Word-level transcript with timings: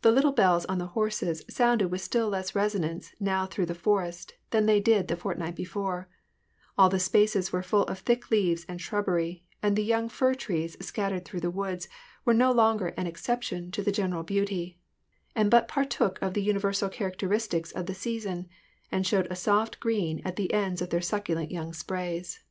The 0.00 0.10
little 0.10 0.32
bells 0.32 0.64
on 0.64 0.78
the 0.78 0.86
horses 0.96 1.44
sounded 1.50 1.88
with 1.88 2.00
still 2.00 2.30
less 2.30 2.54
resonance 2.54 3.12
now 3.20 3.44
through 3.44 3.66
the 3.66 3.74
forest 3.74 4.32
than 4.52 4.64
they 4.64 4.80
did 4.80 5.06
the 5.08 5.18
fortnight 5.18 5.54
before; 5.54 6.08
all 6.78 6.88
the 6.88 6.98
spaces 6.98 7.52
were 7.52 7.62
full 7.62 7.82
of 7.82 7.98
thick 7.98 8.30
leaves 8.30 8.64
and 8.70 8.80
shrubbery; 8.80 9.44
and 9.62 9.76
the 9.76 9.84
young 9.84 10.08
fir 10.08 10.32
trees 10.32 10.78
scattered 10.80 11.26
through 11.26 11.40
the 11.40 11.50
woods 11.50 11.88
were 12.24 12.32
no 12.32 12.50
longer 12.52 12.94
an 12.96 13.06
exception 13.06 13.70
to 13.72 13.82
the 13.82 13.92
general 13.92 14.22
beauty, 14.22 14.80
and 15.36 15.50
but 15.50 15.68
partook 15.68 16.18
of 16.22 16.32
the 16.32 16.42
universal 16.42 16.88
characteristics 16.88 17.70
of 17.70 17.84
the 17.84 17.92
season, 17.92 18.48
and 18.90 19.06
showed 19.06 19.26
a 19.30 19.36
soft 19.36 19.78
green 19.78 20.22
at 20.24 20.36
the 20.36 20.54
ends 20.54 20.80
of 20.80 20.88
their 20.88 21.02
succulent 21.02 21.50
young 21.50 21.74
sprays. 21.74 22.44